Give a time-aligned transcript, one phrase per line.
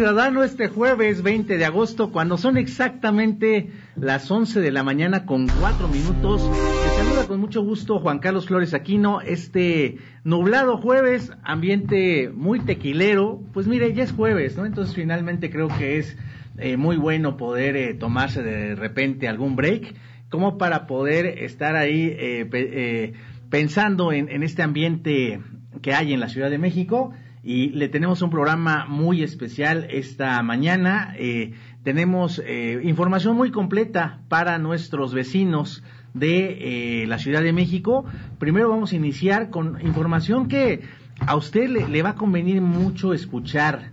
[0.00, 5.46] Ciudadano este jueves 20 de agosto, cuando son exactamente las 11 de la mañana con
[5.46, 6.40] cuatro minutos.
[6.40, 9.20] Les saluda con mucho gusto Juan Carlos Flores Aquino.
[9.20, 13.42] Este nublado jueves, ambiente muy tequilero.
[13.52, 14.64] Pues mire, ya es jueves, ¿no?
[14.64, 16.16] Entonces finalmente creo que es
[16.56, 19.94] eh, muy bueno poder eh, tomarse de repente algún break,
[20.30, 23.12] como para poder estar ahí eh,
[23.50, 25.42] pensando en, en este ambiente
[25.82, 30.42] que hay en la Ciudad de México y le tenemos un programa muy especial esta
[30.42, 31.14] mañana.
[31.16, 35.82] Eh, tenemos eh, información muy completa para nuestros vecinos
[36.12, 38.04] de eh, la Ciudad de México.
[38.38, 40.82] Primero vamos a iniciar con información que
[41.26, 43.92] a usted le, va a convenir mucho escuchar,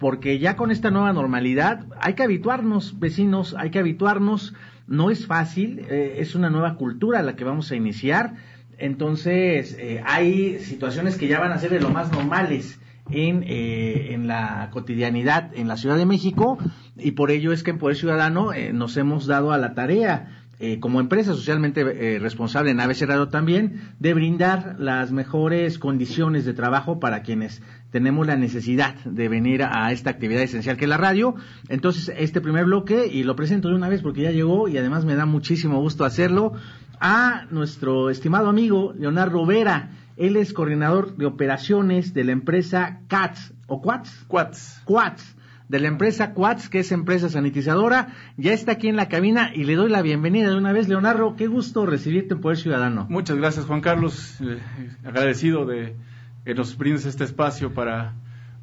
[0.00, 4.54] porque ya con esta nueva normalidad hay que habituarnos, vecinos, hay que habituarnos.
[4.86, 8.34] No es fácil, es una nueva cultura la que vamos a iniciar
[8.82, 12.80] entonces, eh, hay situaciones que ya van a ser de lo más normales
[13.12, 16.58] en, eh, en la cotidianidad en la Ciudad de México
[16.96, 20.38] y por ello es que en Poder Ciudadano eh, nos hemos dado a la tarea
[20.78, 21.82] como empresa socialmente
[22.20, 27.60] responsable en ABC Radio también, de brindar las mejores condiciones de trabajo para quienes
[27.90, 31.34] tenemos la necesidad de venir a esta actividad esencial que es la radio.
[31.68, 35.04] Entonces, este primer bloque, y lo presento de una vez porque ya llegó y además
[35.04, 36.52] me da muchísimo gusto hacerlo,
[37.02, 39.90] a nuestro estimado amigo Leonardo Vera.
[40.16, 44.24] Él es coordinador de operaciones de la empresa CATS, ¿o Quats?
[44.28, 44.80] Quats.
[44.84, 45.36] Quats,
[45.68, 48.14] de la empresa Quats, que es empresa sanitizadora.
[48.36, 50.88] Ya está aquí en la cabina y le doy la bienvenida de una vez.
[50.88, 53.06] Leonardo, qué gusto recibirte en Poder Ciudadano.
[53.10, 54.40] Muchas gracias, Juan Carlos.
[54.40, 54.60] Eh,
[55.04, 55.96] agradecido de
[56.44, 58.14] que nos brindes este espacio para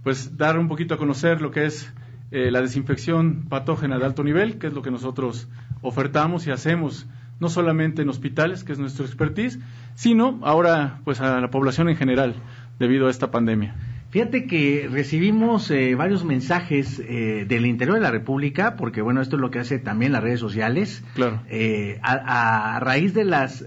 [0.01, 1.91] pues dar un poquito a conocer lo que es
[2.31, 5.49] eh, la desinfección patógena de alto nivel, que es lo que nosotros
[5.81, 7.05] ofertamos y hacemos
[7.39, 9.59] no solamente en hospitales, que es nuestro expertise,
[9.95, 12.35] sino ahora pues a la población en general
[12.79, 13.75] debido a esta pandemia.
[14.09, 19.35] Fíjate que recibimos eh, varios mensajes eh, del interior de la República, porque bueno, esto
[19.35, 21.03] es lo que hace también las redes sociales.
[21.13, 21.43] Claro.
[21.47, 23.63] Eh, a, raíz de las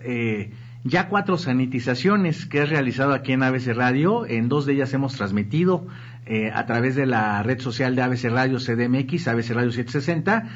[0.84, 5.14] ya cuatro sanitizaciones que he realizado aquí en ABC Radio, en dos de ellas hemos
[5.14, 5.86] transmitido
[6.54, 10.48] a través de la red social de ABC Radio CDMX, ABC Radio 760,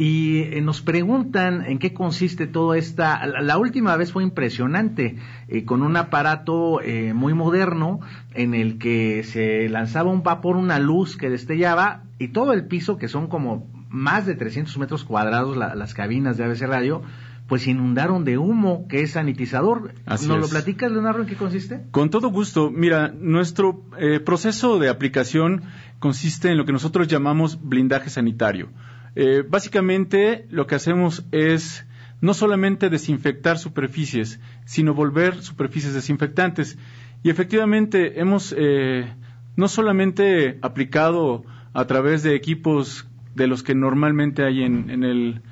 [0.00, 3.26] y eh, nos preguntan en qué consiste toda esta.
[3.26, 5.16] La, última vez fue impresionante,
[5.48, 8.00] eh, con un aparato eh, muy moderno
[8.32, 12.96] en el que se lanzaba un vapor, una luz que destellaba y todo el piso,
[12.96, 17.02] que son como más de 300 metros cuadrados las cabinas de ABC Radio,
[17.50, 19.92] pues inundaron de humo, que es sanitizador.
[20.06, 21.82] ¿Nos lo platicas, Leonardo, en qué consiste?
[21.90, 22.70] Con todo gusto.
[22.70, 23.84] Mira, nuestro
[24.24, 25.64] proceso de aplicación
[25.98, 28.70] consiste en lo que nosotros llamamos blindaje sanitario.
[29.16, 31.86] Eh, básicamente lo que hacemos es
[32.20, 36.78] no solamente desinfectar superficies, sino volver superficies desinfectantes.
[37.22, 39.12] Y efectivamente hemos eh,
[39.56, 45.42] no solamente aplicado a través de equipos de los que normalmente hay en, el,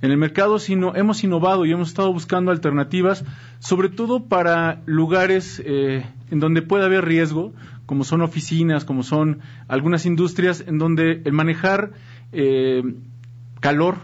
[0.00, 3.24] en el mercado, sino hemos innovado y hemos estado buscando alternativas,
[3.58, 7.52] sobre todo para lugares eh, en donde puede haber riesgo,
[7.86, 11.92] como son oficinas, como son algunas industrias, en donde el manejar
[12.32, 12.82] eh,
[13.60, 13.96] calor,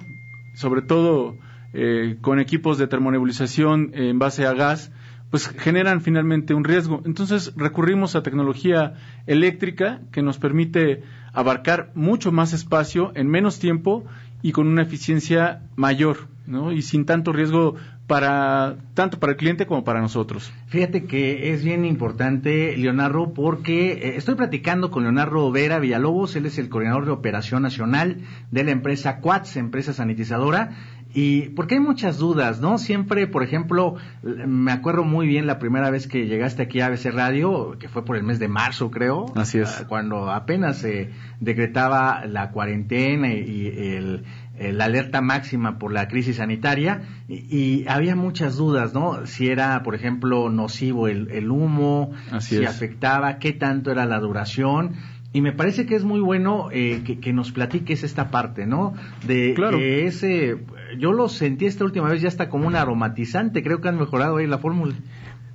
[0.55, 1.37] sobre todo
[1.73, 4.90] eh, con equipos de termonebulización en base a gas,
[5.31, 7.02] pues generan finalmente un riesgo.
[7.05, 8.94] Entonces recurrimos a tecnología
[9.26, 11.02] eléctrica que nos permite
[11.32, 14.05] abarcar mucho más espacio en menos tiempo
[14.44, 16.70] y con una eficiencia mayor, ¿no?
[16.70, 17.76] Y sin tanto riesgo
[18.06, 20.52] para tanto para el cliente como para nosotros.
[20.67, 26.44] Fíjate que es bien importante, Leonardo, porque eh, estoy platicando con Leonardo Vera Villalobos, él
[26.44, 28.19] es el coordinador de operación nacional
[28.50, 30.73] de la empresa Quats, empresa sanitizadora,
[31.14, 32.76] Y porque hay muchas dudas, ¿no?
[32.76, 37.06] Siempre, por ejemplo, me acuerdo muy bien la primera vez que llegaste aquí a ABC
[37.12, 39.26] Radio, que fue por el mes de marzo, creo.
[39.37, 39.81] Así es.
[39.81, 44.25] Ah, cuando apenas se decretaba la cuarentena y el,
[44.58, 49.26] la alerta máxima por la crisis sanitaria y, había muchas dudas, ¿no?
[49.26, 54.94] Si era, por ejemplo, nocivo el, humo, si afectaba, qué tanto era la duración
[55.34, 58.94] y me parece que es muy bueno eh, que, nos platiques esta parte, ¿no?
[59.26, 59.78] De claro.
[59.78, 60.58] que ese,
[60.96, 64.36] yo lo sentí esta última vez ya está como un aromatizante, creo que han mejorado
[64.36, 64.94] ahí la fórmula.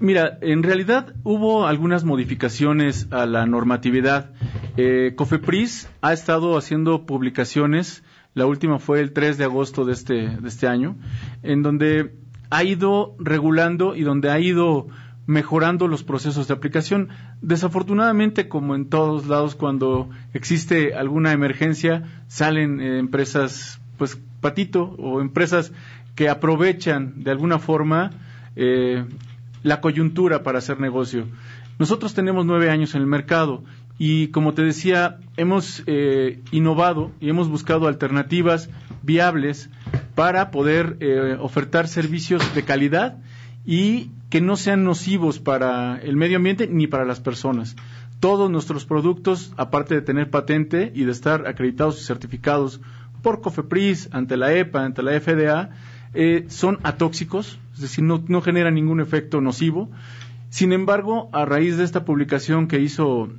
[0.02, 4.32] Mira, en realidad hubo algunas modificaciones a la normatividad.
[4.76, 8.04] Eh, Cofepris ha estado haciendo publicaciones,
[8.40, 10.96] la última fue el 3 de agosto de este, de este año,
[11.44, 12.16] en donde
[12.50, 14.88] ha ido regulando y donde ha ido
[15.28, 17.10] mejorando los procesos de aplicación.
[17.42, 25.20] Desafortunadamente, como en todos lados, cuando existe alguna emergencia, salen eh, empresas, pues, patito, o
[25.20, 25.74] empresas
[26.16, 28.12] que aprovechan de alguna forma
[28.56, 29.04] eh,
[29.64, 31.26] la coyuntura para hacer negocio.
[31.78, 33.66] Nosotros tenemos nueve años en el mercado
[34.00, 38.70] y, como te decía, hemos eh, innovado y hemos buscado alternativas
[39.04, 39.70] viables
[40.16, 40.98] para poder
[41.40, 43.18] ofertar servicios de calidad
[43.66, 47.76] y que no sean nocivos para el medio ambiente ni para las personas.
[48.20, 52.82] Todos nuestros productos, aparte de tener patente y de estar acreditados y certificados
[53.22, 55.70] por COFEPRIS, ante la EPA, ante la FDA,
[56.14, 59.90] eh, son atóxicos, es decir, no, generan ningún efecto nocivo.
[60.50, 63.30] Sin embargo, a raíz de esta publicación que hizo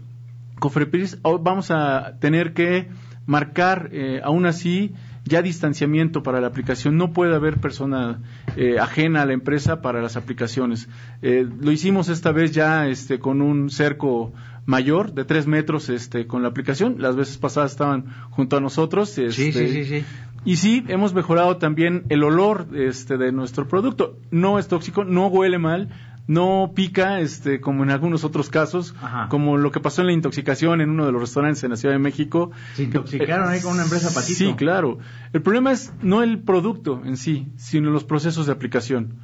[0.61, 2.89] COFEPRIS, vamos a tener que
[3.27, 6.97] marcar, eh, aún así, ya distanciamiento para la aplicación.
[6.97, 8.21] No puede haber persona
[8.57, 10.89] eh, ajena a la empresa para las aplicaciones.
[11.23, 14.33] Eh, lo hicimos esta vez ya este, con un cerco
[14.67, 16.97] mayor de tres metros este, con la aplicación.
[16.99, 19.17] Las veces pasadas estaban junto a nosotros.
[19.19, 20.05] Este, sí, sí, sí,
[20.45, 24.19] Y sí, hemos mejorado también el olor este, de nuestro producto.
[24.31, 25.89] No es tóxico, no huele mal,
[26.31, 28.95] no pica, este, como en algunos otros casos,
[29.31, 31.93] como lo que pasó en la intoxicación en uno de los restaurantes en la Ciudad
[31.93, 32.53] de México.
[32.75, 34.39] Se intoxicaron ahí con una empresa patito.
[34.39, 35.01] Sí, claro.
[35.33, 39.19] El problema es no el producto en sí, sino los procesos de aplicación.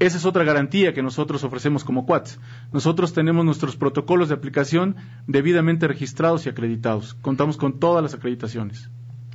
[0.00, 2.40] Esa es otra garantía que nosotros ofrecemos como Quats.
[2.72, 4.96] Nosotros tenemos nuestros protocolos de aplicación
[5.28, 7.14] debidamente registrados y acreditados.
[7.14, 8.90] Contamos con todas las acreditaciones.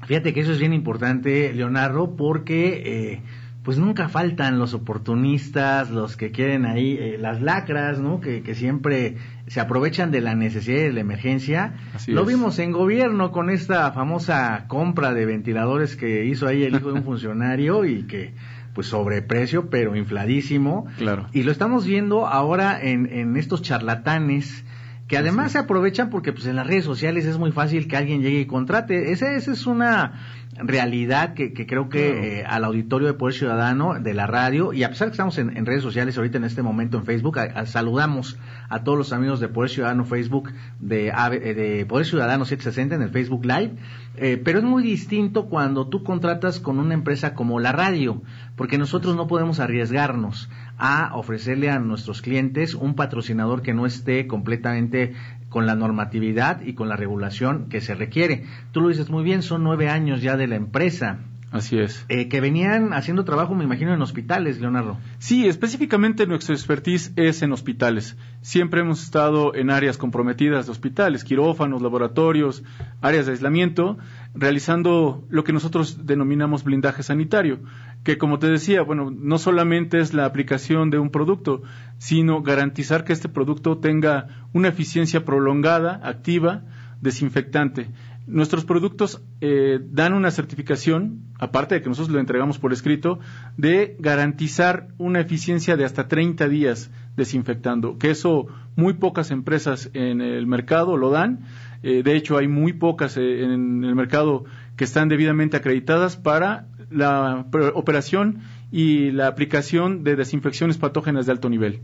[0.06, 3.22] Fíjate que eso es bien importante, Leonardo, porque eh,
[3.63, 8.19] pues nunca faltan los oportunistas, los que quieren ahí, eh, las lacras, ¿no?
[8.19, 9.15] Que, siempre
[9.48, 11.74] se aprovechan de la necesidad y de la emergencia.
[12.07, 16.92] Lo vimos en gobierno con esta famosa compra de ventiladores que hizo ahí el hijo
[16.92, 18.33] de un funcionario y que
[18.74, 20.88] pues sobreprecio, pero infladísimo.
[20.98, 21.27] Claro.
[21.31, 24.65] Y lo estamos viendo ahora en, en estos charlatanes
[25.07, 28.21] que además se aprovechan porque pues en las redes sociales es muy fácil que alguien
[28.21, 29.12] llegue y contrate.
[29.12, 34.13] Esa, esa es una realidad que, creo que eh, al auditorio de Poder Ciudadano de
[34.13, 37.05] la radio, y a pesar que estamos en, redes sociales ahorita en este momento en
[37.05, 38.38] Facebook, saludamos
[38.69, 43.01] a todos los amigos de Poder Ciudadano Facebook, de, eh, de Poder Ciudadano 760 en
[43.01, 43.73] el Facebook Live,
[44.15, 48.21] eh, pero es muy distinto cuando tú contratas con una empresa como la radio,
[48.55, 54.27] porque nosotros no podemos arriesgarnos a ofrecerle a nuestros clientes un patrocinador que no esté
[54.27, 55.13] completamente
[55.53, 58.44] con la normatividad y con la regulación que se requiere.
[58.71, 61.19] Tú lo dices muy bien, son nueve años ya de la empresa.
[61.51, 62.03] Así es.
[62.09, 64.97] Eh, que venían haciendo trabajo, me imagino, en hospitales, Leonardo.
[65.19, 68.17] Sí, específicamente nuestra expertise es en hospitales.
[68.41, 72.63] Siempre hemos estado en áreas comprometidas de hospitales, quirófanos, laboratorios,
[73.01, 74.00] áreas de aislamiento,
[74.33, 77.60] realizando lo que nosotros denominamos blindaje sanitario,
[78.03, 81.62] que como te decía, bueno, no solamente es la aplicación de un producto,
[82.00, 86.63] sino garantizar que este producto tenga una eficiencia prolongada, activa,
[87.01, 87.89] desinfectante.
[88.25, 93.19] Nuestros productos eh, dan una certificación, aparte de que nosotros lo entregamos por escrito,
[93.57, 100.22] de garantizar una eficiencia de hasta 30 días desinfectando, que eso muy pocas empresas en
[100.22, 101.41] el mercado lo dan.
[101.83, 104.45] Eh, de hecho, hay muy pocas eh, en el mercado
[104.77, 108.39] que están debidamente acreditadas para la operación
[108.72, 111.81] y la aplicación de desinfecciones patógenas de alto nivel.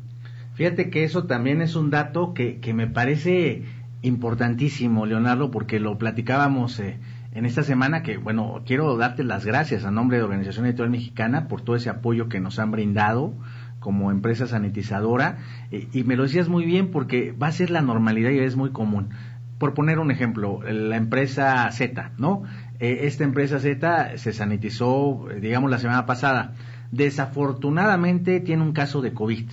[0.60, 3.64] Fíjate que eso también es un dato que, me parece
[4.02, 7.00] importantísimo, Leonardo, porque lo platicábamos eh,
[7.34, 11.48] en esta semana que, bueno, quiero darte las gracias a nombre de Organización Editorial Mexicana
[11.48, 13.36] por todo ese apoyo que nos han brindado
[13.80, 15.38] como empresa sanitizadora
[15.72, 18.58] eh, y me lo decías muy bien porque va a ser la normalidad y es
[18.58, 19.12] muy común.
[19.60, 22.44] Por poner un ejemplo, la empresa Z, ¿no?
[22.82, 26.54] Eh, esta empresa Z se sanitizó, digamos, la semana pasada.
[26.92, 29.48] Desafortunadamente tiene un caso de COVID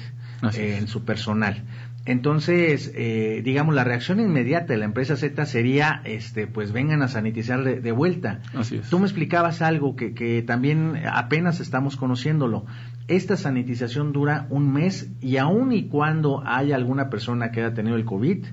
[0.55, 1.63] en su personal
[2.05, 7.09] Entonces, eh, digamos, la reacción inmediata de la empresa Z sería, este, pues vengan a
[7.09, 8.41] sanitizar de, vuelta.
[8.55, 8.89] Así es.
[8.89, 12.67] Tú me explicabas algo que, que también apenas estamos conociéndolo.
[13.09, 17.97] Esta sanitización dura un mes y aun y cuando haya alguna persona que haya tenido
[17.97, 18.45] el COVID,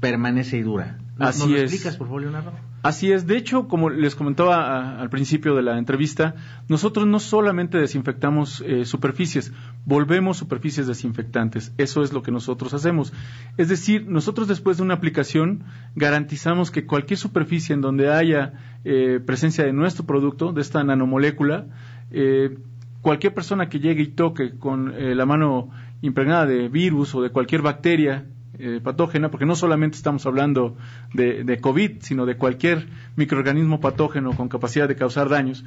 [0.00, 0.98] permanece y dura.
[1.16, 2.52] ¿Nos, Así lo explicas, por favor, Leonardo?
[2.82, 3.26] Así es.
[3.26, 6.34] De hecho, como les comentaba al principio de la entrevista,
[6.68, 9.52] nosotros no solamente desinfectamos eh, superficies,
[9.84, 11.72] volvemos superficies desinfectantes.
[11.78, 13.12] Eso es lo que nosotros hacemos.
[13.56, 15.64] Es decir, nosotros después de una aplicación
[15.96, 18.52] garantizamos que cualquier superficie en donde haya
[18.84, 21.66] eh, presencia de nuestro producto, de esta nanomolécula,
[22.12, 22.56] eh,
[23.02, 25.70] cualquier persona que llegue y toque con la mano
[26.02, 28.26] impregnada de virus o de cualquier bacteria
[28.58, 30.76] eh, patógena, porque no solamente estamos hablando
[31.12, 32.86] de, COVID, sino de cualquier
[33.16, 35.64] microorganismo patógeno con capacidad de causar daños,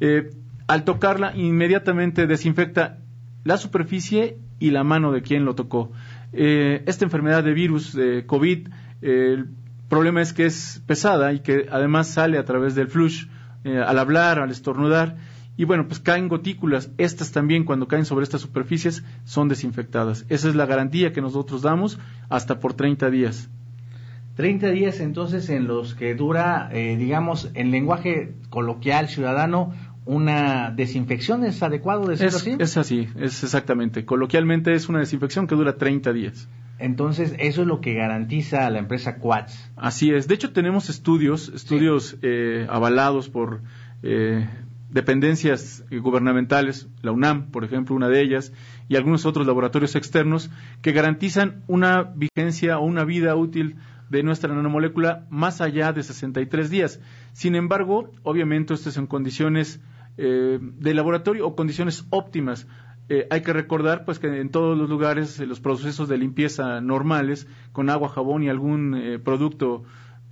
[0.00, 0.30] eh,
[0.66, 2.98] al tocarla inmediatamente desinfecta
[3.44, 5.92] la superficie y la mano de quien lo tocó.
[6.32, 8.68] Eh, esta enfermedad de virus de COVID,
[9.02, 9.48] el
[9.88, 13.26] problema es que es pesada y que además sale a través del flush
[13.64, 15.16] al hablar, al estornudar
[15.56, 16.90] y bueno, pues caen gotículas.
[16.98, 20.24] Estas también, cuando caen sobre estas superficies, son desinfectadas.
[20.28, 23.50] Esa es la garantía que nosotros damos hasta por 30 días.
[24.36, 29.74] 30 días entonces en los que dura, eh, digamos, en lenguaje coloquial ciudadano,
[30.06, 31.44] una desinfección.
[31.44, 32.56] ¿Es adecuado decirlo así?
[32.58, 34.04] Es así, es exactamente.
[34.04, 36.48] Coloquialmente es una desinfección que dura 30 días.
[36.78, 39.70] Entonces, eso es lo que garantiza la empresa Quats.
[39.76, 40.26] Así es.
[40.26, 43.60] De hecho, tenemos estudios, estudios eh, avalados por
[44.02, 44.48] eh,
[44.90, 48.52] dependencias gubernamentales, la UNAM, por ejemplo, una de ellas,
[48.88, 50.50] y algunos otros laboratorios externos
[50.82, 53.76] que garantizan una vigencia o una vida útil
[54.10, 57.00] de nuestra nanomolécula más allá de 63 días.
[57.32, 59.80] Sin embargo, obviamente esto es en condiciones
[60.18, 62.66] eh, de laboratorio o condiciones óptimas.
[63.08, 66.80] Eh, hay que recordar pues que en todos los lugares eh, los procesos de limpieza
[66.80, 69.84] normales con agua, jabón y algún producto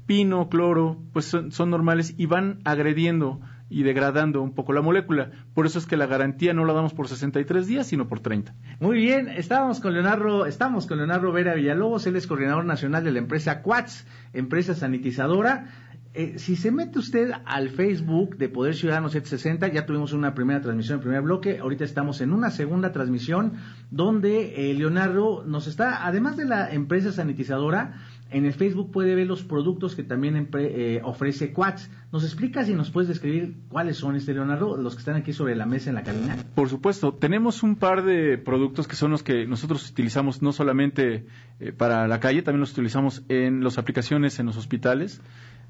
[0.06, 5.30] pino, cloro, pues son normales y van agrediendo y degradando un poco la molécula.
[5.54, 8.54] Por eso es que la garantía no la damos por 63 días, sino por 30.
[8.80, 13.12] Muy bien, estábamos con Leonardo, estamos con Leonardo Vera Villalobos, él es coordinador nacional de
[13.12, 15.66] la empresa Quats, empresa sanitizadora.
[16.14, 20.60] Eh, si se mete usted al Facebook de Poder Ciudadano 760, ya tuvimos una primera
[20.60, 23.52] transmisión, el primer bloque, ahorita estamos en una segunda transmisión
[23.90, 29.26] donde eh, Leonardo nos está, además de la empresa sanitizadora, en el Facebook puede ver
[29.26, 31.90] los productos que también eh, ofrece Quats.
[32.12, 35.56] ¿Nos explicas y nos puedes describir cuáles son, este Leonardo, los que están aquí sobre
[35.56, 36.36] la mesa en la cabina?
[36.54, 41.26] Por supuesto, tenemos un par de productos que son los que nosotros utilizamos no solamente
[41.58, 45.22] eh, para la calle, también los utilizamos en las aplicaciones en los hospitales.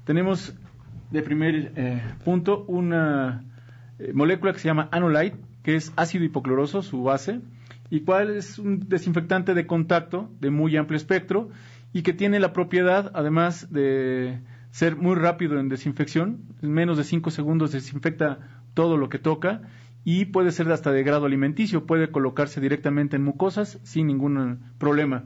[0.03, 0.53] Tenemos
[1.11, 3.45] de primer eh, punto una
[4.13, 7.41] molécula que se llama Anolite, que es ácido hipocloroso, su base,
[7.89, 11.49] y cuál es un desinfectante de contacto de muy amplio espectro
[11.93, 14.39] y que tiene la propiedad, además de
[14.71, 18.39] ser muy rápido en desinfección, en menos de 5 segundos desinfecta
[18.73, 19.61] todo lo que toca
[20.03, 25.25] y puede ser hasta de grado alimenticio, puede colocarse directamente en mucosas sin ningún problema.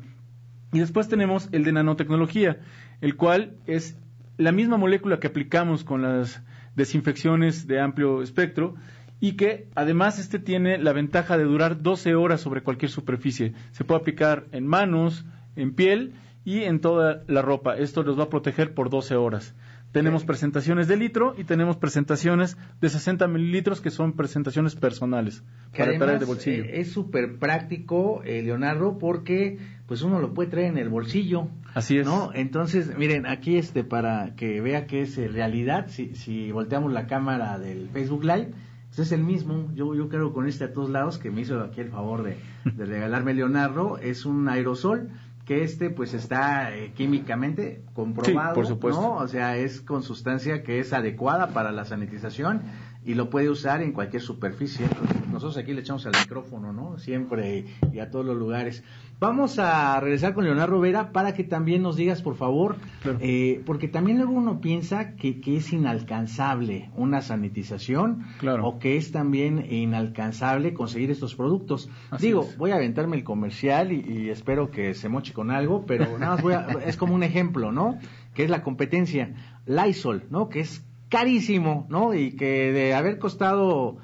[0.71, 2.59] Y después tenemos el de nanotecnología,
[3.01, 3.97] el cual es
[4.37, 6.41] la misma molécula que aplicamos con las
[6.75, 8.75] desinfecciones de amplio espectro
[9.19, 13.53] y que además este tiene la ventaja de durar 12 horas sobre cualquier superficie.
[13.71, 16.13] Se puede aplicar en manos, en piel
[16.45, 17.77] y en toda la ropa.
[17.77, 19.55] Esto los va a proteger por 12 horas.
[19.93, 25.83] Tenemos presentaciones de litro y tenemos presentaciones de 60 mililitros que son presentaciones personales que
[25.99, 26.63] para de bolsillo.
[26.63, 31.47] Eh, es súper práctico, eh, Leonardo, porque pues uno lo puede traer en el bolsillo.
[31.75, 32.07] Así es.
[32.07, 32.31] ¿no?
[32.33, 37.05] Entonces, miren, aquí este para que vea que es eh, realidad, si, si volteamos la
[37.05, 38.49] cámara del Facebook Live,
[38.87, 39.71] pues es el mismo.
[39.75, 42.37] Yo, yo creo con este a todos lados que me hizo aquí el favor de,
[42.65, 43.99] de regalarme Leonardo.
[43.99, 45.11] Es un aerosol
[45.45, 49.01] que este pues está eh, químicamente comprobado, por supuesto.
[49.01, 49.15] ¿no?
[49.15, 52.61] O sea, es con sustancia que es adecuada para la sanitización
[53.05, 54.87] y lo puede usar en cualquier superficie.
[55.31, 56.97] Nosotros aquí le echamos al micrófono, ¿no?
[56.97, 58.83] Siempre y a todos los lugares.
[59.19, 62.75] Vamos a regresar con Leonardo Vera para que también nos digas, por favor,
[63.19, 68.25] eh, porque también luego uno piensa que, que es inalcanzable una sanitización
[68.61, 71.89] o que es también inalcanzable conseguir estos productos.
[72.19, 76.35] Digo, voy a aventarme el comercial y, espero que se moche con algo, pero nada
[76.35, 77.97] más voy a, es como un ejemplo, ¿no?
[78.33, 79.33] Que es la competencia.
[79.65, 80.49] Lysol, ¿no?
[80.49, 82.15] Que es carísimo, ¿no?
[82.15, 83.97] Y que de haber costado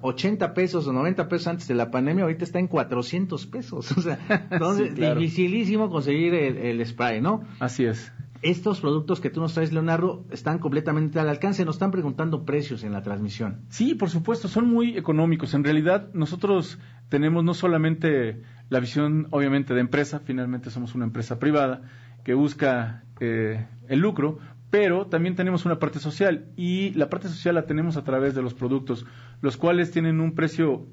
[0.00, 3.92] 80 pesos o 90 pesos antes de la pandemia, ahorita está en 400 pesos.
[3.98, 4.18] O sea,
[4.50, 7.42] entonces, dificilísimo conseguir el, spray, ¿no?
[7.60, 8.10] Así es.
[8.40, 11.66] estos productos que tú nos traes, Leonardo, están completamente al alcance.
[11.66, 13.66] Nos están preguntando precios en la transmisión.
[13.68, 15.52] Sí, por supuesto, son muy económicos.
[15.52, 16.78] En realidad, nosotros
[17.10, 18.40] tenemos no solamente
[18.70, 21.82] la visión, obviamente, de empresa, finalmente somos una empresa privada
[22.24, 24.38] que busca eh, el lucro,
[24.74, 28.42] pero también tenemos una parte social y la parte social la tenemos a través de
[28.42, 29.06] los productos,
[29.40, 30.88] los cuales tienen un precio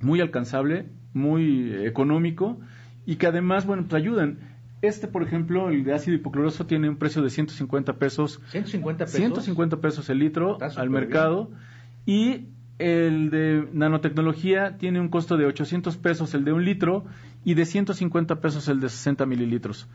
[0.00, 2.60] muy alcanzable, muy económico
[3.04, 4.38] y que además, bueno, pues ayudan.
[4.82, 8.40] Este, por ejemplo, el de ácido hipocloroso tiene un precio de 150 pesos.
[8.50, 9.18] 150 pesos.
[9.18, 11.50] 150 pesos el litro al mercado.
[12.06, 17.04] Y el de nanotecnología tiene un costo de 800 pesos el de un litro
[17.44, 19.88] y de 150 pesos el de 60 mililitros.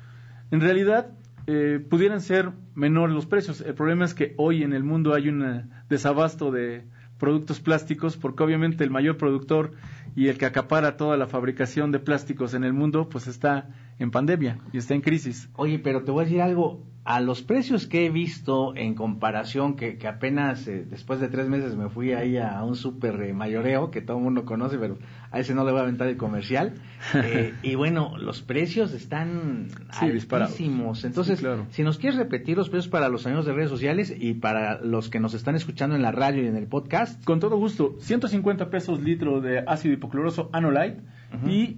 [0.52, 1.12] En realidad,
[1.52, 3.62] eh, pudieran ser menores los precios.
[3.62, 6.86] El problema es que hoy en el mundo hay un desabasto de
[7.18, 9.72] productos plásticos porque obviamente el mayor productor
[10.16, 14.12] y el que acapara toda la fabricación de plásticos en el mundo, pues está en
[14.12, 15.50] pandemia y está en crisis.
[15.56, 19.76] Oye, pero te voy a decir algo, a los precios que he visto en comparación,
[19.76, 23.34] que, que apenas eh, después de tres meses me fui ahí a, un super eh,
[23.34, 24.98] mayoreo, que todo el mundo conoce, pero
[25.32, 26.74] a ese no le voy a aventar el comercial.
[27.30, 31.06] Eh, y bueno, los precios están altísimos.
[31.06, 34.80] Entonces, si nos quieres repetir los precios para los amigos de redes sociales y para
[34.82, 37.24] los que nos están escuchando en la radio y en el podcast.
[37.24, 41.02] Con todo gusto, 150 pesos litro de ácido hipocloroso Anolite
[41.46, 41.78] y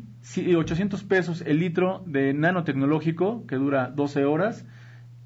[0.56, 4.66] 800 pesos el litro de nanotecnológico que dura 12 horas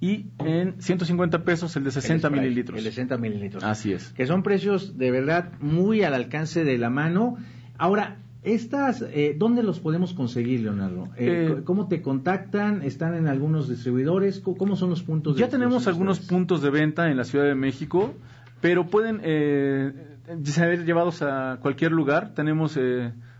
[0.05, 2.77] y en 150 pesos el de 60 mililitros.
[2.77, 3.63] El de 60 mililitros.
[3.63, 4.13] Así es.
[4.13, 7.38] Que son precios de verdad muy al alcance de la mano.
[7.79, 11.09] Ahora, estas, eh, ¿dónde los podemos conseguir, Leonardo?
[11.17, 12.83] Eh, eh, ¿Cómo te contactan?
[12.83, 14.41] ¿Están en algunos distribuidores?
[14.41, 17.55] ¿Cómo son los puntos de Ya tenemos algunos puntos de venta en la Ciudad de
[17.55, 18.13] México,
[18.62, 22.35] pero pueden ser llevados a cualquier lugar.
[22.35, 22.77] Tenemos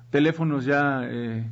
[0.10, 1.02] teléfonos ya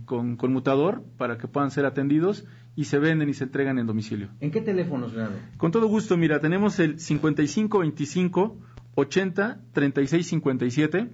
[0.06, 2.46] con conmutador para que puedan ser atendidos
[2.76, 4.30] y se venden y se entregan en domicilio.
[4.40, 5.38] ¿En qué teléfonos, Leonardo?
[5.58, 8.58] Con todo gusto, mira, tenemos el 5525
[8.96, 11.10] 80 36 57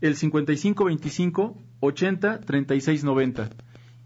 [0.00, 3.50] el 5525 80 36 90.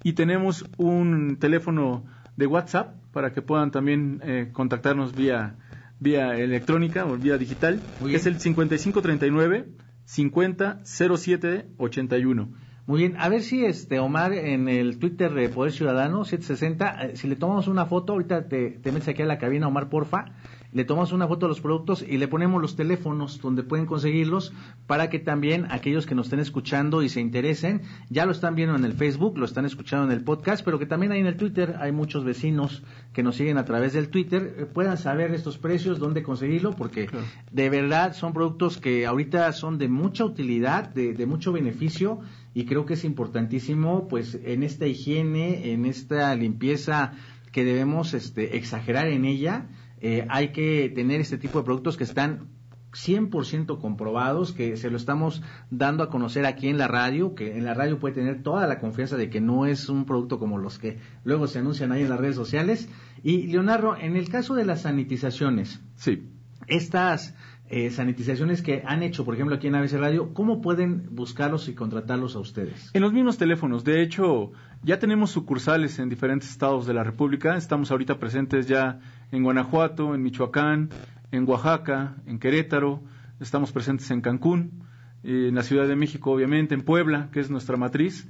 [0.04, 2.04] Y tenemos un teléfono
[2.36, 5.56] de WhatsApp para que puedan también eh, contactarnos vía,
[5.98, 9.66] vía electrónica o vía digital, que es el 5539
[10.08, 12.48] 50 07 81.
[12.86, 17.16] Muy bien, a ver si este Omar en el Twitter de Poder Ciudadano 760, eh,
[17.16, 20.32] si le tomamos una foto, ahorita te, te metes aquí a la cabina Omar, porfa,
[20.72, 24.52] le tomamos una foto de los productos y le ponemos los teléfonos donde pueden conseguirlos
[24.86, 28.76] para que también aquellos que nos estén escuchando y se interesen, ya lo están viendo
[28.76, 31.36] en el Facebook, lo están escuchando en el podcast, pero que también hay en el
[31.36, 35.58] Twitter, hay muchos vecinos que nos siguen a través del Twitter, eh, puedan saber estos
[35.58, 37.08] precios, dónde conseguirlo, porque
[37.50, 42.20] de verdad son productos que ahorita son de mucha utilidad, de, de mucho beneficio
[42.54, 47.12] y creo que es importantísimo pues en esta higiene, en esta limpieza
[47.52, 49.66] que debemos este, exagerar en ella,
[50.00, 52.48] eh, hay que tener este tipo de productos que están
[52.92, 57.64] 100% comprobados, que se lo estamos dando a conocer aquí en la radio, que en
[57.64, 60.78] la radio puede tener toda la confianza de que no es un producto como los
[60.78, 62.88] que luego se anuncian ahí en las redes sociales.
[63.22, 66.30] Y Leonardo, en el caso de las sanitizaciones, sí.
[66.66, 67.34] estas
[67.70, 71.74] eh, sanitizaciones que han hecho, por ejemplo, aquí en ABC Radio, ¿cómo pueden buscarlos y
[71.74, 72.90] contratarlos a ustedes?
[72.94, 73.84] En los mismos teléfonos.
[73.84, 74.52] De hecho,
[74.82, 77.56] ya tenemos sucursales en diferentes estados de la República.
[77.56, 79.00] Estamos ahorita presentes ya
[79.32, 80.88] en Guanajuato, en Michoacán,
[81.30, 83.02] en Oaxaca, en Querétaro.
[83.38, 84.84] Estamos presentes en Cancún,
[85.22, 88.26] en la Ciudad de México, obviamente, en Puebla, que es nuestra matriz.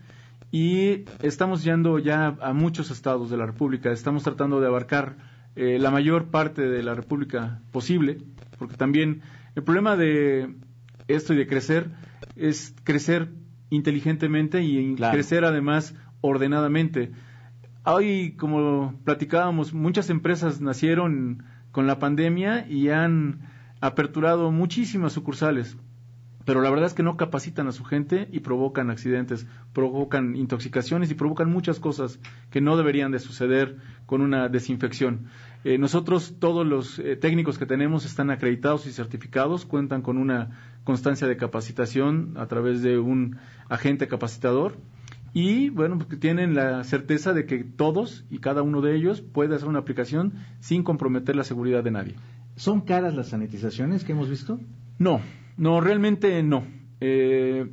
[0.51, 3.93] Y estamos yendo ya a muchos estados de la República.
[3.93, 8.19] Estamos tratando de abarcar eh, la mayor parte de la República posible
[8.59, 9.23] porque también
[9.55, 10.55] el problema de
[11.07, 11.91] esto y de crecer
[12.37, 13.31] es crecer
[13.71, 17.13] inteligentemente y crecer además ordenadamente.
[17.85, 23.41] Hoy, como platicábamos, muchas empresas nacieron con la pandemia y han
[23.81, 25.77] aperturado muchísimas sucursales
[26.49, 31.11] pero la verdad es que no capacitan a su gente y provocan accidentes, provocan intoxicaciones
[31.11, 35.27] y provocan muchas cosas que no deberían de suceder con una desinfección.
[35.65, 40.79] Eh, nosotros, todos los eh, técnicos que tenemos están acreditados y certificados, cuentan con una
[40.85, 43.37] constancia de capacitación a través de un
[43.69, 44.79] agente capacitador
[45.35, 49.69] y bueno, tienen la certeza de que todos y cada uno de ellos puede hacer
[49.69, 52.15] una aplicación sin comprometer la seguridad de nadie.
[52.57, 54.59] ¿Son caras las sanitizaciones que hemos visto?
[54.99, 55.21] No,
[55.59, 56.65] no, realmente no.
[57.01, 57.69] Eh,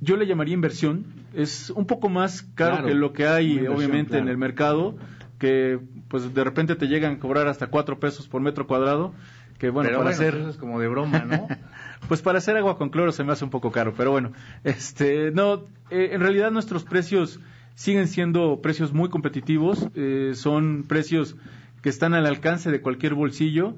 [0.00, 1.04] yo le llamaría inversión.
[1.34, 4.96] Es un poco más caro que lo que hay, obviamente, en el mercado,
[5.38, 5.78] que
[6.08, 9.14] pues de repente te llegan a cobrar hasta cuatro pesos por metro cuadrado.
[9.58, 10.34] Que bueno, para hacer.
[10.34, 11.46] Eso es como de broma, ¿no?
[12.08, 14.32] pues para hacer agua con cloro se me hace un poco caro, pero bueno,
[14.64, 17.38] este, no, eh, en realidad nuestros precios
[17.74, 21.36] siguen siendo precios muy competitivos, eh, son precios
[21.82, 23.76] que están al alcance de cualquier bolsillo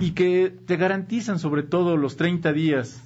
[0.00, 3.02] y que te garantizan sobre todo los 30 días.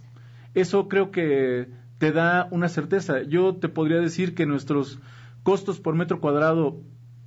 [0.54, 3.22] Eso creo que te da una certeza.
[3.22, 5.00] Yo te podría decir que nuestros
[5.42, 6.80] costos por metro cuadrado,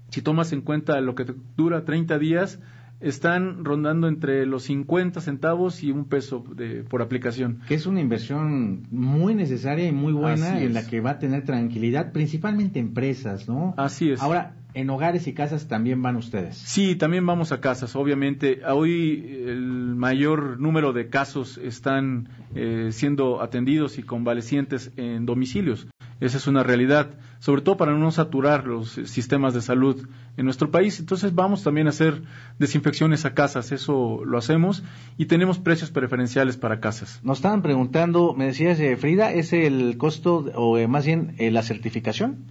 [0.09, 1.25] si tomas en cuenta lo que
[1.55, 2.59] dura 30 días,
[3.01, 7.61] están rondando entre los 50 centavos y un peso de, por aplicación.
[7.67, 11.43] Que es una inversión muy necesaria y muy buena en la que va a tener
[11.43, 13.73] tranquilidad, principalmente empresas, ¿no?
[13.77, 14.21] Así es.
[14.21, 16.57] Ahora, en hogares y casas también van ustedes.
[16.57, 18.61] Sí, también vamos a casas, obviamente.
[18.65, 25.87] Hoy el mayor número de casos están eh, siendo atendidos y convalecientes en domicilios.
[26.19, 30.71] Esa es una realidad, sobre todo para no saturar los sistemas de salud en nuestro
[30.71, 30.99] país.
[30.99, 32.23] Entonces vamos también a hacer
[32.59, 34.83] desinfecciones a casas, eso lo hacemos
[35.17, 37.21] y tenemos precios preferenciales para casas.
[37.23, 41.49] Nos estaban preguntando, me decías, eh, Frida, ¿es el costo o eh, más bien eh,
[41.49, 42.45] la certificación?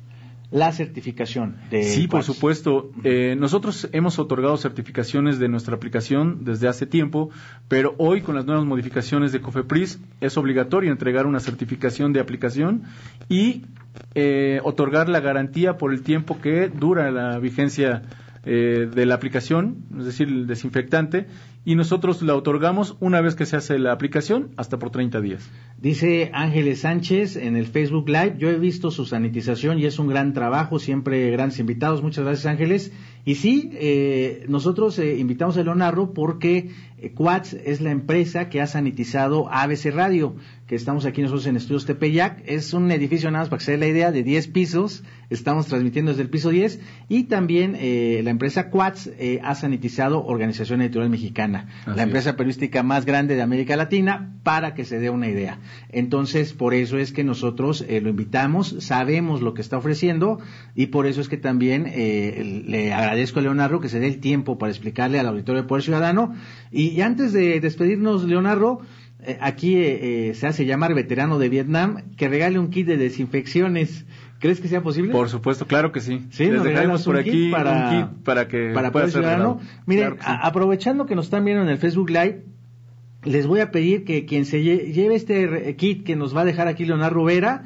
[0.51, 2.91] La certificación de Sí, por supuesto.
[3.03, 7.31] Eh, nosotros hemos otorgado certificaciones de nuestra aplicación desde hace tiempo,
[7.69, 12.85] pero hoy con las nuevas modificaciones de COFEPRIS es obligatorio entregar una certificación de aplicación
[13.29, 13.63] y
[14.15, 18.03] eh, otorgar la garantía por el tiempo que dura la vigencia
[18.45, 21.27] eh, de la aplicación, es decir, el desinfectante,
[21.65, 25.51] y nosotros la otorgamos una vez que se hace la aplicación hasta por 30 días.
[25.81, 30.09] Dice Ángeles Sánchez en el Facebook Live, yo he visto su sanitización y es un
[30.09, 32.93] gran trabajo, siempre grandes invitados, muchas gracias Ángeles.
[33.25, 38.61] Y sí, eh, nosotros eh, invitamos a Leonardo porque eh, Quats es la empresa que
[38.61, 42.43] ha sanitizado ABC Radio, que estamos aquí nosotros en Estudios Tepeyac.
[42.47, 45.05] Es un edificio, nada más para que se dé la idea, de 10 pisos.
[45.29, 46.81] Estamos transmitiendo desde el piso 10.
[47.09, 52.83] Y también eh, la empresa Quats eh, ha sanitizado Organización Editorial Mexicana, la empresa periodística
[52.83, 55.59] más grande de América Latina, para que se dé una idea.
[55.91, 60.39] Entonces, por eso es que nosotros lo invitamos, sabemos lo que está ofreciendo
[60.75, 64.59] y por eso es que también le agradezco a Leonardo que se dé el tiempo
[64.59, 66.35] para explicarle al auditorio de Poder Ciudadano.
[66.71, 68.81] Y, antes de despedirnos, Leonardo,
[69.27, 72.97] eh, aquí eh, eh, se hace llamar veterano de Vietnam, que regale un kit de
[72.97, 74.05] desinfecciones.
[74.39, 75.13] ¿Crees que sea posible?
[75.13, 76.27] Por supuesto, claro que sí.
[76.31, 79.61] Sí, nos regalamos por aquí para, un kit para que para pueda ser ciudadano.
[79.87, 82.43] Miren, aprovechando que nos están viendo en el Facebook Live,
[83.23, 86.69] les voy a pedir que quien se lleve este kit que nos va a dejar
[86.69, 87.65] aquí Leonardo Vera,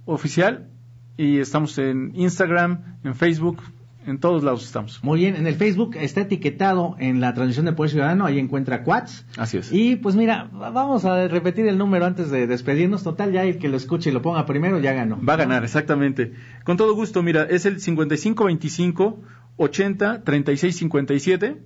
[0.06, 0.68] oficial.
[1.16, 3.62] Y estamos en Instagram, en Facebook,
[4.06, 5.04] en todos lados estamos.
[5.04, 8.84] Muy bien, en el Facebook está etiquetado en la transmisión de Poder Ciudadano, ahí encuentra
[8.84, 9.26] Quats.
[9.38, 9.72] Así es.
[9.72, 13.04] Y pues mira, vamos a repetir el número antes de despedirnos.
[13.04, 15.20] Total, ya el que lo escuche y lo ponga primero ya ganó.
[15.24, 16.34] Va a ganar, exactamente.
[16.64, 19.22] Con todo gusto, mira, es el 5525
[19.58, 21.58] 80 36 57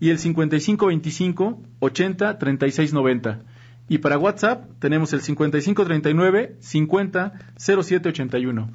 [0.00, 3.42] y el 5525 80 36 90.
[3.88, 8.70] Y para WhatsApp tenemos el 5539 50 07 81.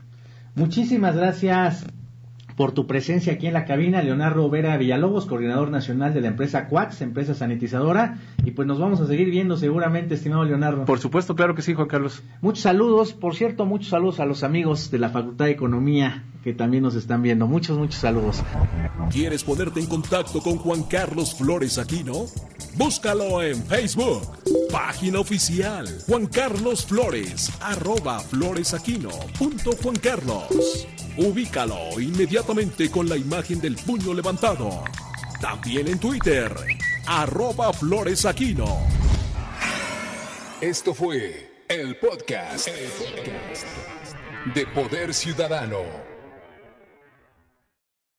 [0.56, 1.86] Muchísimas gracias
[2.56, 6.68] por tu presencia aquí en la cabina, Leonardo Vera Villalobos, coordinador nacional de la empresa
[6.68, 10.86] Quax, empresa sanitizadora, y pues nos vamos a seguir viendo seguramente, estimado Leonardo.
[10.86, 12.24] Por supuesto, claro que sí, Juan Carlos.
[12.42, 16.54] Muchos saludos, por cierto, muchos saludos a los amigos de la Facultad de Economía que
[16.54, 17.48] también nos están viendo.
[17.48, 18.44] Muchos, muchos saludos.
[19.10, 22.28] ¿Quieres ponerte en contacto con Juan Carlos Flores Aquino?
[22.78, 24.22] Búscalo en Facebook.
[24.72, 25.88] Página oficial.
[26.06, 27.52] Juan Carlos Flores.
[27.62, 29.10] Arroba floresaquino.
[29.40, 30.88] Punto Juan Carlos.
[31.18, 34.84] Ubícalo inmediatamente con la imagen del puño levantado.
[35.40, 36.54] También en Twitter.
[37.08, 38.86] Arroba Flores Aquino.
[40.60, 43.66] Esto fue el podcast, el podcast
[44.54, 46.05] de Poder Ciudadano.